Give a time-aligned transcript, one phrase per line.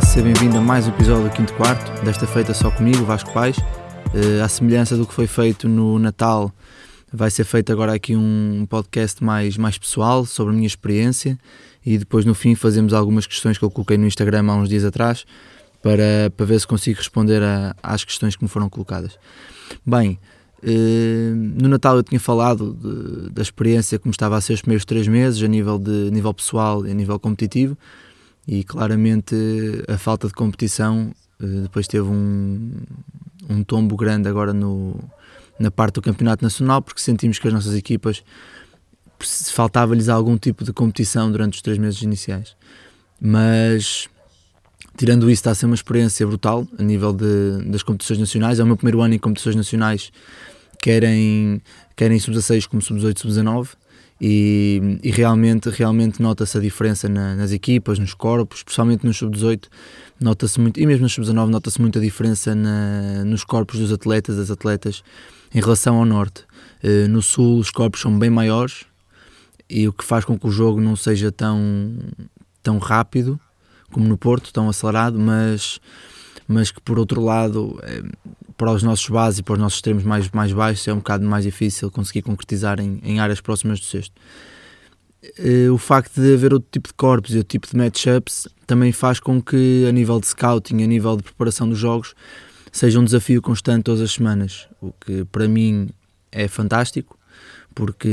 [0.00, 3.58] Seja bem-vindo a mais um episódio do Quinto Quarto, desta feita só comigo, Vasco Pais.
[3.58, 6.50] Uh, à semelhança do que foi feito no Natal,
[7.12, 11.38] vai ser feito agora aqui um podcast mais, mais pessoal sobre a minha experiência
[11.84, 14.82] e depois no fim fazemos algumas questões que eu coloquei no Instagram há uns dias
[14.82, 15.26] atrás
[15.82, 19.18] para, para ver se consigo responder a, às questões que me foram colocadas.
[19.84, 20.18] Bem,
[20.62, 24.86] uh, no Natal eu tinha falado de, da experiência como estava a ser os primeiros
[24.86, 27.76] três meses a nível, de, nível pessoal e a nível competitivo
[28.46, 29.34] e claramente
[29.88, 32.72] a falta de competição uh, depois teve um,
[33.48, 34.96] um tombo grande agora no,
[35.58, 38.22] na parte do campeonato nacional porque sentimos que as nossas equipas
[39.52, 42.56] faltava-lhes algum tipo de competição durante os três meses iniciais.
[43.20, 44.08] Mas
[44.96, 48.58] tirando isso está a ser uma experiência brutal a nível de, das competições nacionais.
[48.58, 50.10] É o meu primeiro ano em competições nacionais
[50.80, 51.62] querem,
[51.96, 53.68] querem sub-16 como sub-18, sub-19
[54.24, 59.64] e, e, realmente, realmente nota-se a diferença na, nas equipas, nos corpos, especialmente no sub-18,
[60.20, 64.36] nota-se muito, e mesmo no sub-19 nota-se muito a diferença na, nos corpos dos atletas,
[64.36, 65.02] das atletas,
[65.52, 66.44] em relação ao norte.
[66.84, 68.84] Uh, no sul os corpos são bem maiores
[69.68, 71.98] e o que faz com que o jogo não seja tão,
[72.62, 73.40] tão rápido
[73.90, 75.80] como no Porto, tão acelerado, mas,
[76.46, 78.02] mas que por outro lado é,
[78.56, 81.24] para os nossos bases e para os nossos extremos mais, mais baixos é um bocado
[81.24, 84.14] mais difícil conseguir concretizar em, em áreas próximas do sexto.
[85.38, 88.90] Uh, o facto de haver outro tipo de corpos e outro tipo de matchups também
[88.90, 92.14] faz com que, a nível de scouting, a nível de preparação dos jogos,
[92.72, 95.90] seja um desafio constante todas as semanas, o que para mim
[96.32, 97.16] é fantástico,
[97.74, 98.08] porque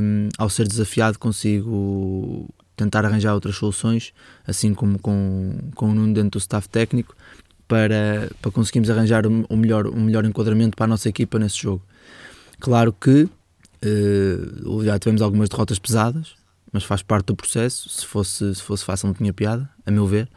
[0.00, 4.12] hum, ao ser desafiado consigo tentar arranjar outras soluções,
[4.46, 7.14] assim como com, com o Nuno dentro do staff técnico,
[7.68, 11.58] para, para conseguirmos arranjar o um melhor, um melhor enquadramento para a nossa equipa nesse
[11.58, 11.82] jogo.
[12.58, 13.28] Claro que
[13.84, 16.34] uh, já tivemos algumas derrotas pesadas,
[16.72, 17.88] mas faz parte do processo.
[17.88, 20.28] Se fosse, se fosse fácil, não tinha piada, a meu ver.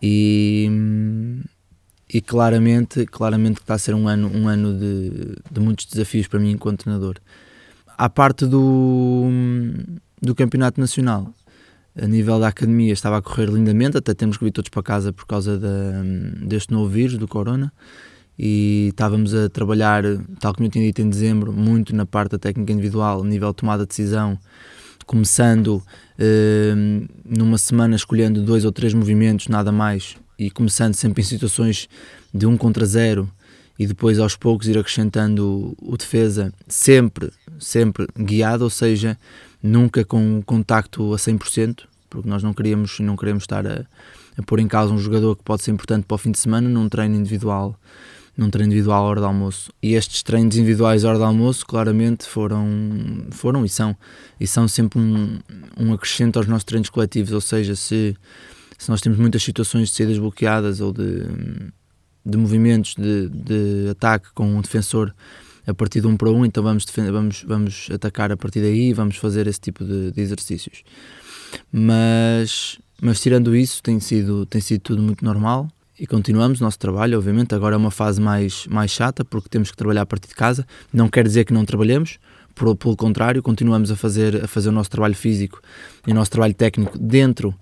[0.00, 0.68] E,
[2.08, 6.28] e claramente, claramente que está a ser um ano, um ano de, de muitos desafios
[6.28, 7.16] para mim enquanto treinador.
[7.98, 9.28] À parte do,
[10.20, 11.32] do campeonato nacional,
[12.00, 15.12] a nível da academia estava a correr lindamente, até temos que vir todos para casa
[15.12, 15.60] por causa
[16.40, 17.72] deste novo vírus, do corona,
[18.38, 20.02] e estávamos a trabalhar,
[20.40, 23.50] tal como eu tinha dito em dezembro, muito na parte da técnica individual, a nível
[23.50, 24.38] de tomada de decisão,
[25.04, 25.82] começando
[26.18, 26.72] eh,
[27.24, 31.88] numa semana escolhendo dois ou três movimentos, nada mais, e começando sempre em situações
[32.32, 33.30] de um contra zero,
[33.78, 39.18] e depois aos poucos ir acrescentando o defesa, sempre, sempre guiado, ou seja,
[39.62, 43.84] nunca com contacto a 100%, porque nós não queríamos não queremos estar a,
[44.36, 46.68] a pôr em causa um jogador que pode ser importante para o fim de semana
[46.68, 47.78] num treino individual
[48.36, 49.72] num treino individual à hora do almoço.
[49.82, 52.66] E estes treinos individuais à hora do almoço, claramente, foram,
[53.30, 53.96] foram e são,
[54.40, 55.38] e são sempre um,
[55.78, 57.32] um acrescento aos nossos treinos coletivos.
[57.32, 58.16] Ou seja, se,
[58.78, 61.26] se nós temos muitas situações de saídas bloqueadas ou de,
[62.24, 65.14] de movimentos de, de ataque com um defensor
[65.66, 68.88] a partir de um para um, então vamos, defender, vamos, vamos atacar a partir daí
[68.88, 70.82] e vamos fazer esse tipo de, de, exercícios.
[71.70, 75.68] Mas, mas tirando isso, tem sido, tem sido tudo muito normal
[75.98, 77.54] e continuamos o nosso trabalho, obviamente.
[77.54, 80.66] Agora é uma fase mais, mais chata porque temos que trabalhar a partir de casa.
[80.92, 82.18] Não quer dizer que não trabalhemos,
[82.54, 85.60] por, pelo contrário, continuamos a fazer, a fazer o nosso trabalho físico
[86.06, 87.54] e o nosso trabalho técnico dentro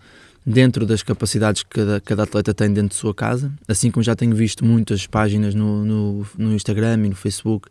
[0.45, 4.17] dentro das capacidades que cada, cada atleta tem dentro de sua casa, assim como já
[4.17, 7.69] tenho visto muitas páginas no, no, no Instagram e no Facebook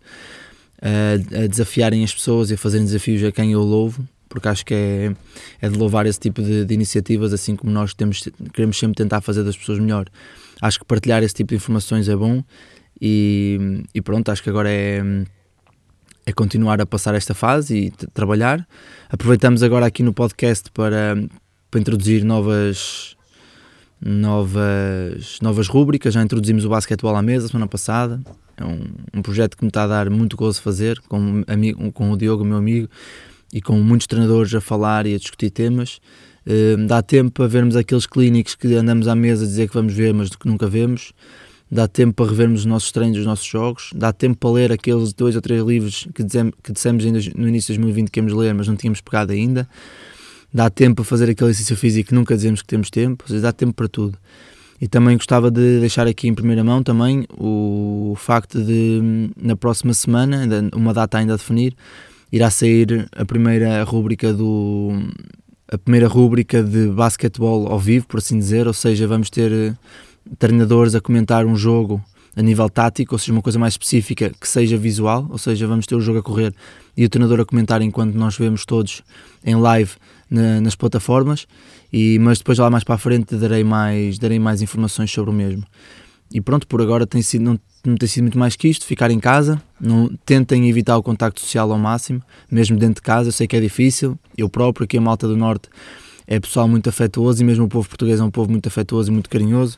[0.82, 4.66] a, a, desafiarem as pessoas e a fazerem desafios a quem eu louvo, porque acho
[4.66, 5.16] que é,
[5.62, 9.22] é de louvar esse tipo de, de, iniciativas, assim como nós temos, queremos sempre tentar
[9.22, 10.08] fazer das pessoas melhor.
[10.62, 12.44] Acho que partilhar esse tipo de informações é bom
[13.02, 15.02] e, e pronto, acho que agora é
[16.30, 18.68] é continuar a passar esta fase e trabalhar.
[19.10, 21.16] Aproveitamos agora aqui no podcast para,
[21.70, 23.16] para introduzir novas
[24.02, 26.14] novas novas rúbricas.
[26.14, 28.22] Já introduzimos o basquetebol à mesa semana passada.
[28.58, 28.84] É um,
[29.14, 32.44] um projeto que me está a dar muito gozo fazer com, amigo, com o Diogo,
[32.44, 32.90] meu amigo,
[33.54, 36.00] e com muitos treinadores a falar e a discutir temas.
[36.46, 39.94] Uh, dá tempo para vermos aqueles clínicos que andamos à mesa a dizer que vamos
[39.94, 41.14] ver, mas que nunca vemos.
[41.72, 43.92] Dá tempo para revermos os nossos treinos, os nossos jogos.
[43.94, 47.74] Dá tempo para ler aqueles dois ou três livros que, dizem, que dissemos no início
[47.74, 49.70] de 2020 que íamos ler, mas não tínhamos pegado ainda
[50.54, 53.42] dá tempo para fazer aquele exercício físico que nunca dizemos que temos tempo, ou seja,
[53.42, 54.18] dá tempo para tudo.
[54.82, 59.94] E também gostava de deixar aqui em primeira mão também o facto de na próxima
[59.94, 61.76] semana, uma data ainda a definir,
[62.32, 64.92] irá sair a primeira rúbrica do
[65.72, 69.78] a primeira rúbrica de basquetebol ao vivo, por assim dizer, ou seja, vamos ter
[70.40, 72.02] treinadores a comentar um jogo
[72.40, 75.86] a nível tático, ou seja, uma coisa mais específica que seja visual, ou seja, vamos
[75.86, 76.56] ter o jogo a correr
[76.96, 79.04] e o treinador a comentar enquanto nós vemos todos
[79.44, 79.92] em live
[80.32, 81.46] na, nas plataformas,
[81.92, 85.34] e, mas depois lá mais para a frente darei mais, darei mais informações sobre o
[85.34, 85.66] mesmo.
[86.32, 89.12] E pronto, por agora tem sido, não, não tem sido muito mais que isto, ficar
[89.12, 93.34] em casa, não, tentem evitar o contacto social ao máximo, mesmo dentro de casa, eu
[93.34, 95.68] sei que é difícil, eu próprio aqui a Malta do Norte
[96.26, 99.14] é pessoal muito afetuoso e mesmo o povo português é um povo muito afetuoso e
[99.14, 99.78] muito carinhoso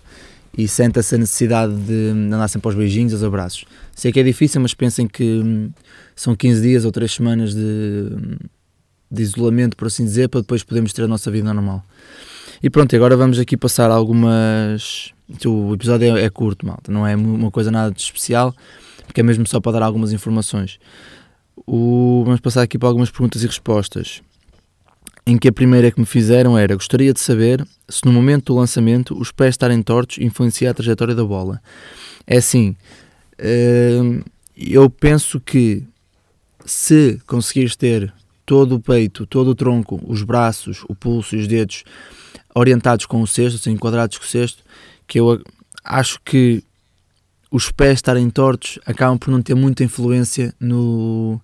[0.57, 3.65] e sente essa necessidade de andar sempre aos beijinhos, aos abraços.
[3.95, 5.71] Sei que é difícil, mas pensem que hum,
[6.15, 8.09] são 15 dias ou 3 semanas de,
[9.09, 11.83] de isolamento, por assim dizer, para depois podermos ter a nossa vida normal.
[12.61, 15.11] E pronto, agora vamos aqui passar algumas.
[15.45, 18.53] O episódio é, é curto, malta, não é uma coisa nada de especial,
[19.05, 20.77] porque é mesmo só para dar algumas informações.
[21.65, 22.23] O...
[22.25, 24.21] Vamos passar aqui para algumas perguntas e respostas
[25.25, 28.59] em que a primeira que me fizeram era: gostaria de saber se no momento do
[28.59, 31.61] lançamento os pés estarem tortos influencia a trajetória da bola.
[32.25, 32.75] É assim,
[33.39, 34.21] hum,
[34.55, 35.83] eu penso que
[36.65, 38.13] se conseguires ter
[38.45, 41.83] todo o peito, todo o tronco, os braços, o pulso e os dedos
[42.53, 44.63] orientados com o cesto, assim, enquadrados com o cesto,
[45.07, 45.41] que eu
[45.83, 46.63] acho que
[47.49, 51.39] os pés estarem tortos acabam por não ter muita influência no,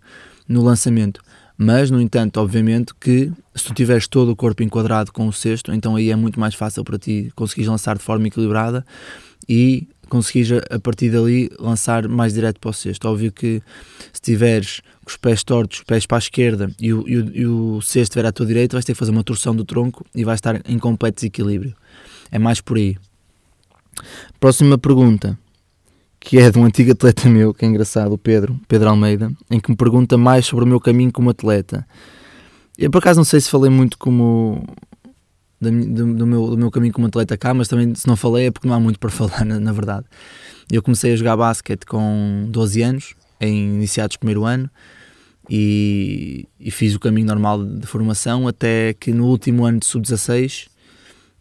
[0.48, 1.22] no lançamento.
[1.58, 5.74] Mas, no entanto, obviamente que se tu tiveres todo o corpo enquadrado com o cesto,
[5.74, 8.86] então aí é muito mais fácil para ti conseguires lançar de forma equilibrada
[9.50, 13.08] e conseguires a partir dali lançar mais direto para o cesto.
[13.08, 13.62] Óbvio que
[14.14, 17.36] se tiveres com os pés tortos, os pés para a esquerda e o, e o,
[17.36, 20.06] e o cesto estiver à tua direita, vais ter que fazer uma torção do tronco
[20.14, 21.76] e vais estar em completo desequilíbrio.
[22.32, 22.98] É mais por aí.
[24.40, 25.38] Próxima pergunta
[26.20, 29.60] que é de um antigo atleta meu, que é engraçado, o Pedro, Pedro Almeida, em
[29.60, 31.88] que me pergunta mais sobre o meu caminho como atleta.
[32.78, 34.64] Eu por acaso não sei se falei muito como
[35.60, 38.52] do, do, meu, do meu caminho como atleta cá, mas também se não falei é
[38.52, 40.06] porque não há muito para falar, na, na verdade.
[40.72, 44.70] Eu comecei a jogar basquete com 12 anos, em iniciados primeiro ano,
[45.50, 50.68] e, e, fiz o caminho normal de formação até que no último ano de sub-16,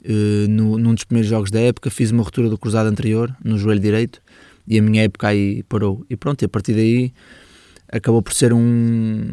[0.04, 3.58] uh, no, num dos primeiros jogos da época, fiz uma ruptura do cruzado anterior no
[3.58, 4.22] joelho direito
[4.66, 6.04] e a minha época aí parou.
[6.08, 7.12] E pronto, e a partir daí
[7.90, 9.32] acabou por ser um,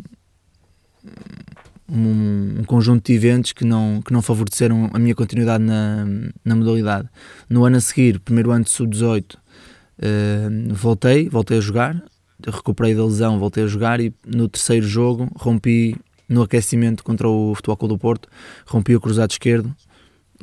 [1.89, 6.05] um, um, conjunto de eventos que não, que não favoreceram a minha continuidade na,
[6.43, 7.09] na modalidade.
[7.49, 12.03] No ano a seguir, primeiro ano de sub-18, uh, voltei, voltei a jogar,
[12.45, 15.95] recuperei da lesão, voltei a jogar e no terceiro jogo rompi
[16.27, 18.29] no aquecimento contra o Futebol Clube do Porto,
[18.65, 19.73] rompi o cruzado esquerdo,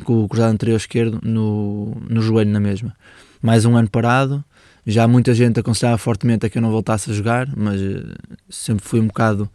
[0.04, 2.94] com o cruzado anterior esquerdo no, no joelho na mesma.
[3.42, 4.44] Mais um ano parado,
[4.90, 8.02] já muita gente aconselhava fortemente a que eu não voltasse a jogar, mas eh,
[8.48, 9.48] sempre fui um bocado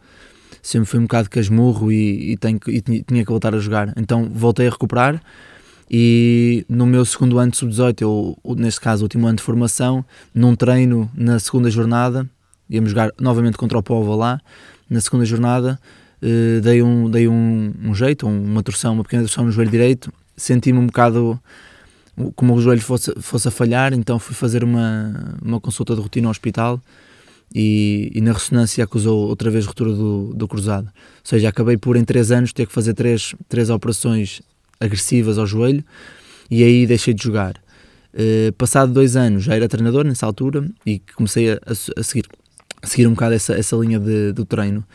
[0.62, 3.94] sempre fui um bocado casmurro e, e, tenho, e tinha que voltar a jogar.
[3.96, 5.22] Então voltei a recuperar
[5.90, 10.04] e no meu segundo ano de sub-18, eu, neste caso, último ano de formação,
[10.34, 12.28] num treino na segunda jornada,
[12.70, 14.42] íamos jogar novamente contra o Povo lá,
[14.90, 15.80] na segunda jornada,
[16.22, 20.12] eh, dei, um, dei um, um jeito, uma torção, uma pequena torção no joelho direito,
[20.36, 21.40] senti-me um bocado
[22.36, 26.28] como o joelho fosse, fosse a falhar, então fui fazer uma, uma consulta de rotina
[26.28, 26.82] ao hospital
[27.54, 30.86] e, e na ressonância acusou outra vez ruptura do, do cruzado.
[30.88, 30.92] Ou
[31.24, 34.42] seja, acabei por em 3 anos ter que fazer três, três operações
[34.80, 35.84] agressivas ao joelho
[36.50, 37.56] e aí deixei de jogar.
[38.14, 42.26] Uh, passado dois anos já era treinador nessa altura e comecei a, a, seguir,
[42.82, 44.86] a seguir um bocado essa, essa linha de, do treino.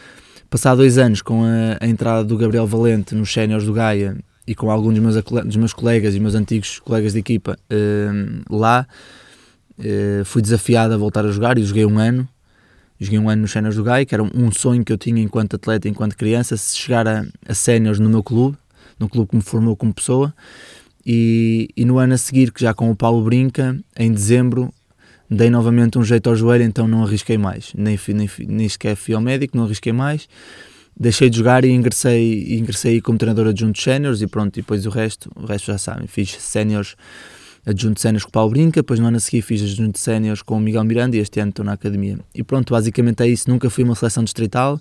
[0.49, 4.17] Passado dois anos com a, a entrada do Gabriel Valente nos séniores do Gaia
[4.51, 8.57] e com alguns dos meus, dos meus colegas e meus antigos colegas de equipa uh,
[8.57, 8.85] lá,
[9.79, 12.29] uh, fui desafiado a voltar a jogar e joguei um ano.
[12.99, 15.55] Joguei um ano nos Séniores do Gai, que era um sonho que eu tinha enquanto
[15.55, 18.59] atleta, enquanto criança, se chegar a, a Séniores no meu clube,
[18.99, 20.35] no clube que me formou como pessoa.
[21.07, 24.75] E, e no ano a seguir, que já com o Paulo Brinca, em dezembro,
[25.31, 27.73] dei novamente um jeito ao joelho, então não arrisquei mais.
[27.77, 30.29] Nem, nem, nem sequer fui ao médico, não arrisquei mais
[31.01, 34.91] deixei de jogar e ingressei, ingressei como treinador adjunto séniores e pronto, e depois o
[34.91, 36.95] resto, o resto já sabem, fiz séniores,
[37.65, 40.59] adjunto séniores com o Paulo Brinca, depois no ano a seguir fiz adjunto séniores com
[40.59, 42.19] o Miguel Miranda e este ano estou na academia.
[42.35, 44.79] E pronto, basicamente é isso, nunca fui uma seleção distrital,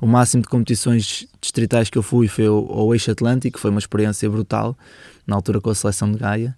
[0.00, 4.28] o máximo de competições distritais que eu fui foi ao Eixo Atlântico, foi uma experiência
[4.30, 4.74] brutal,
[5.26, 6.56] na altura com a seleção de Gaia,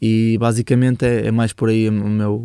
[0.00, 2.36] e basicamente é, é mais por aí o meu,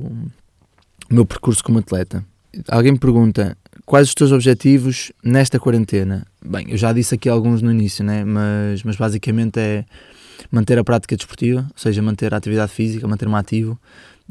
[1.10, 2.26] o meu percurso como atleta.
[2.68, 6.26] Alguém me pergunta, Quais os teus objetivos nesta quarentena?
[6.44, 8.24] Bem, eu já disse aqui alguns no início, né?
[8.24, 9.86] mas, mas basicamente é
[10.50, 13.78] manter a prática desportiva, ou seja, manter a atividade física, manter-me ativo,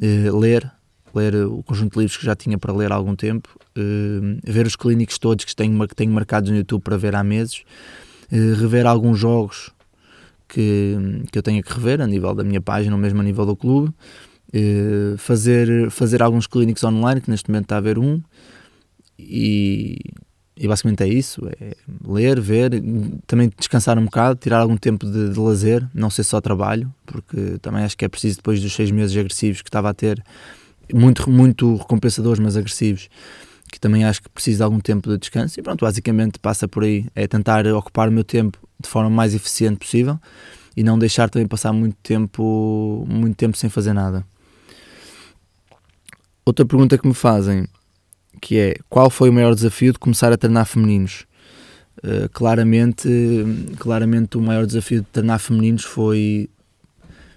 [0.00, 0.70] eh, ler,
[1.14, 4.66] ler o conjunto de livros que já tinha para ler há algum tempo, eh, ver
[4.66, 7.62] os clínicos todos que tenho, que tenho marcados no YouTube para ver há meses,
[8.30, 9.70] eh, rever alguns jogos
[10.48, 10.96] que,
[11.30, 13.54] que eu tenho que rever a nível da minha página ou mesmo a nível do
[13.54, 13.92] clube,
[14.54, 18.20] Uh, fazer, fazer alguns clínicos online, que neste momento está a haver um,
[19.28, 19.98] e,
[20.56, 21.74] e basicamente é isso: é
[22.06, 22.70] ler, ver,
[23.26, 27.58] também descansar um bocado, tirar algum tempo de, de, lazer, não ser só trabalho, porque
[27.60, 30.22] também acho que é preciso, depois dos seis meses agressivos que estava a ter,
[30.92, 33.08] muito, muito recompensadores, mas agressivos,
[33.70, 35.58] que também acho que preciso de algum tempo de descanso.
[35.58, 39.34] E pronto, basicamente passa por aí: é tentar ocupar o meu tempo de forma mais
[39.34, 40.18] eficiente possível
[40.76, 44.24] e não deixar também passar muito tempo, muito tempo sem fazer nada.
[46.44, 47.66] Outra pergunta que me fazem
[48.40, 51.26] que é qual foi o maior desafio de começar a treinar femininos?
[51.98, 53.08] Uh, claramente,
[53.78, 56.48] claramente o maior desafio de treinar femininos foi,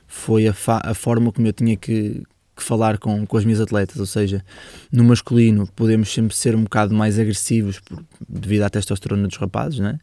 [0.08, 2.24] foi a, a forma como eu tinha que,
[2.56, 4.44] que falar com, com as minhas atletas, ou seja,
[4.92, 9.80] no masculino podemos sempre ser um bocado mais agressivos por, devido à testosterona dos rapazes,
[9.80, 10.00] né?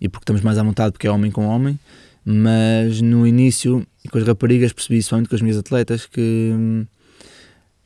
[0.00, 1.78] e porque estamos mais à vontade porque é homem com homem,
[2.24, 6.52] mas no início, com as raparigas percebi, somente com as minhas atletas, que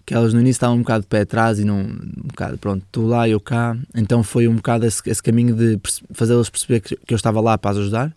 [0.09, 2.83] que elas no início estavam um bocado de pé atrás e não, um bocado, pronto,
[2.91, 5.79] tu lá, eu cá, então foi um bocado esse, esse caminho de
[6.15, 8.15] fazê-las perceber que, que, eu estava lá para as ajudar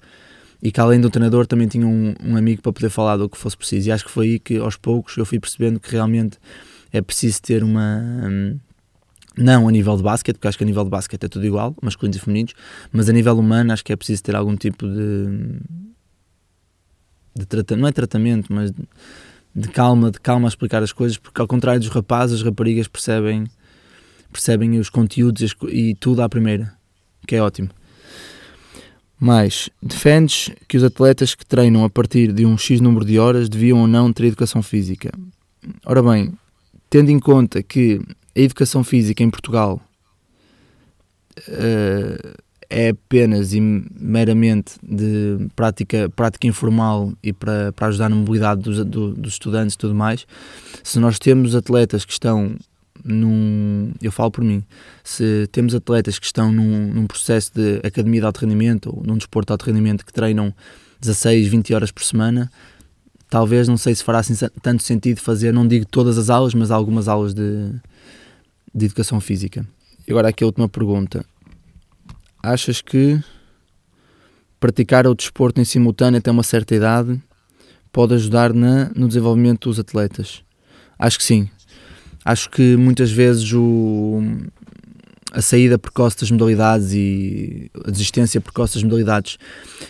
[0.64, 3.38] e que além do treinador também tinha um, um, amigo para poder falar do que
[3.38, 3.90] fosse preciso.
[3.90, 6.38] E acho que foi aí que aos poucos eu fui percebendo que realmente
[6.94, 8.02] é preciso ter uma...
[8.24, 8.58] Hum,
[9.36, 11.76] não a nível de basquete, porque acho que a nível de basquete é tudo igual,
[11.82, 12.54] masculinos e femininos,
[12.90, 15.60] mas a nível humano acho que é preciso ter algum tipo de,
[17.36, 18.72] de tratamento, não é tratamento, mas
[19.56, 22.88] de calma, de calma a explicar as coisas, porque ao contrário dos rapazes, as raparigas
[22.88, 23.46] percebem,
[24.32, 26.74] percebem os conteúdos e tudo à primeira,
[27.28, 27.70] que é ótimo.
[29.20, 33.48] Mas defendes que os atletas que treinam a partir de um X número de horas
[33.48, 35.12] deviam ou não ter educação física.
[35.86, 36.34] Ora bem,
[36.90, 38.02] tendo em conta que
[38.36, 39.80] a educação física em Portugal
[41.38, 42.34] uh,
[42.72, 48.86] é apenas e meramente de prática, prática informal e para, para ajudar na mobilidade dos,
[48.86, 50.26] do, dos estudantes e tudo mais,
[50.82, 52.56] se nós temos atletas que estão
[53.04, 53.92] num.
[54.02, 54.64] Eu falo por mim,
[55.04, 59.18] se temos atletas que estão num, num processo de academia de alto rendimento ou num
[59.18, 60.54] desporto de alto rendimento que treinam
[61.02, 62.50] 16, 20 horas por semana,
[63.30, 66.72] talvez não sei se fará assim, tanto sentido fazer, não digo todas as aulas, mas
[66.72, 67.70] algumas aulas de,
[68.74, 69.66] de educação física.
[70.08, 71.26] E agora aqui a última pergunta
[72.44, 73.20] achas que
[74.60, 77.22] praticar o desporto em simultâneo até uma certa idade
[77.92, 80.44] pode ajudar na, no desenvolvimento dos atletas?
[80.98, 81.50] Acho que sim.
[82.24, 84.22] Acho que muitas vezes o,
[85.32, 89.38] a saída precoce das modalidades e a desistência precoce das modalidades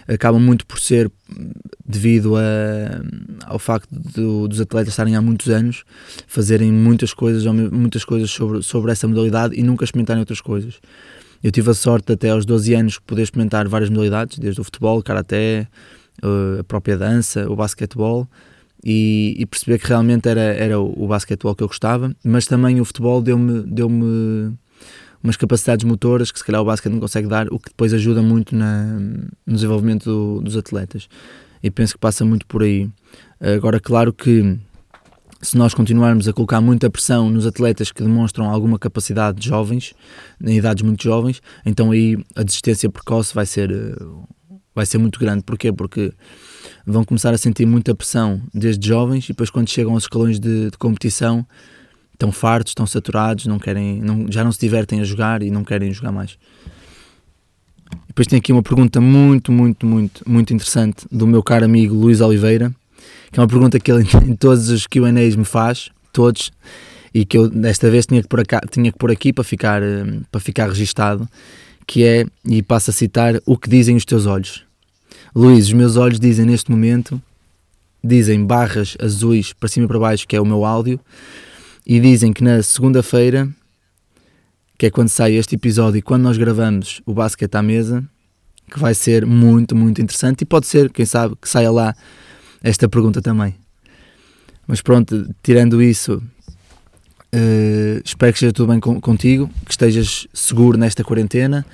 [0.07, 1.11] acaba muito por ser
[1.85, 2.41] devido a,
[3.45, 5.83] ao facto de, dos atletas estarem há muitos anos,
[6.27, 10.79] fazerem muitas coisas, muitas coisas sobre, sobre essa modalidade e nunca experimentarem outras coisas.
[11.43, 14.63] Eu tive a sorte até aos 12 anos de poder experimentar várias modalidades, desde o
[14.63, 15.67] futebol, o karaté,
[16.21, 18.27] eh, a própria dança, o basquetebol,
[18.83, 22.85] e, e perceber que realmente era, era o, basquetebol que eu gostava, mas também o
[22.85, 23.87] futebol deu-me deu
[25.23, 28.21] umas capacidades motoras que se calhar o basquete não consegue dar, o que depois ajuda
[28.21, 28.83] muito na,
[29.45, 31.07] no desenvolvimento do, dos atletas.
[31.61, 32.89] E penso que passa muito por aí.
[33.39, 34.57] Agora, claro que
[35.41, 39.93] se nós continuarmos a colocar muita pressão nos atletas que demonstram alguma capacidade de jovens,
[40.43, 43.95] em idades muito jovens, então aí a desistência precoce vai ser, eh,
[44.75, 45.43] vai ser muito grande.
[45.43, 45.73] Porquê?
[45.73, 46.13] Porque
[46.85, 50.69] vão começar a sentir muita pressão desde jovens e depois quando chegam aos escalões de,
[50.69, 51.45] de competição
[52.13, 55.63] estão fartos, estão saturados, não querem, não, já não se divertem a jogar e não
[55.63, 56.37] querem jogar mais.
[58.07, 62.21] Depois tem aqui uma pergunta muito, muito, muito, muito interessante do meu caro amigo Luís
[62.21, 62.71] Oliveira
[63.31, 66.51] que é uma pergunta que ele em todos os QAs me faz, todos,
[67.13, 70.19] e que eu desta vez tinha que pôr, aqui, tinha que aqui para ficar, eh,
[70.31, 71.27] para ficar registado,
[71.85, 74.63] que é, e passo a citar, o que dizem os teus olhos.
[75.35, 77.21] Luís, os meus olhos dizem neste momento,
[78.03, 80.99] dizem barras azuis para cima e para baixo, que é o meu áudio,
[81.85, 83.49] e dizem que na segunda-feira,
[84.77, 88.03] que é quando sai este episódio e quando nós gravamos o basquete à mesa,
[88.71, 91.95] que vai ser muito, muito interessante e pode ser, quem sabe, que saia lá
[92.63, 93.55] esta pergunta também.
[94.67, 101.03] Mas pronto, tirando isso, uh, espero que esteja tudo bem contigo, que estejas seguro nesta
[101.03, 101.65] quarentena,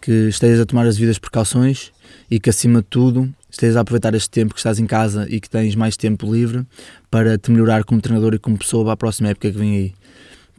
[0.00, 1.92] que estejas a tomar as devidas precauções
[2.30, 5.40] e que acima de tudo estejas a aproveitar este tempo que estás em casa e
[5.40, 6.66] que tens mais tempo livre
[7.10, 9.94] para te melhorar como treinador e como pessoa para a próxima época que vem aí.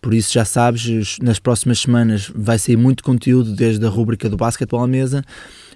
[0.06, 4.38] Por isso já sabes, nas próximas semanas vai sair muito conteúdo desde a rúbrica do
[4.38, 5.26] basquetebol à mesa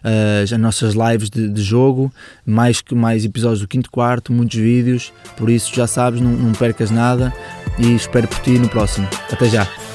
[0.04, 2.14] uh, as nossas lives de, de, jogo,
[2.46, 6.92] mais, mais episódios do quinto quarto, muitos vídeos, por isso já sabes, não, não percas
[6.92, 7.34] nada
[7.80, 9.08] e espero por ti no próximo.
[9.32, 9.89] Até já!